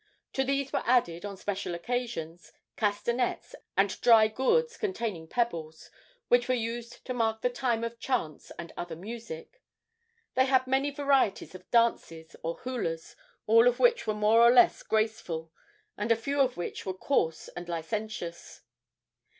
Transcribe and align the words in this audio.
To 0.33 0.43
these 0.43 0.73
were 0.73 0.81
added, 0.83 1.25
on 1.25 1.37
special 1.37 1.75
occasions, 1.75 2.51
castanets 2.75 3.53
and 3.77 4.01
dry 4.01 4.27
gourds 4.29 4.75
containing 4.75 5.27
pebbles, 5.27 5.91
which 6.27 6.49
were 6.49 6.55
used 6.55 7.05
to 7.05 7.13
mark 7.13 7.41
the 7.43 7.51
time 7.51 7.83
of 7.83 7.99
chants 7.99 8.51
and 8.57 8.73
other 8.75 8.95
music. 8.95 9.61
They 10.33 10.45
had 10.45 10.65
many 10.65 10.89
varieties 10.89 11.53
of 11.53 11.69
dances, 11.69 12.35
or 12.41 12.57
hulas, 12.63 13.15
all 13.45 13.67
of 13.67 13.77
which 13.77 14.07
were 14.07 14.15
more 14.15 14.41
or 14.41 14.49
less 14.49 14.81
graceful, 14.81 15.51
and 15.95 16.11
a 16.11 16.15
few 16.15 16.41
of 16.41 16.57
which 16.57 16.83
were 16.83 16.95
coarse 16.95 17.47
and 17.49 17.69
licentious. 17.69 18.61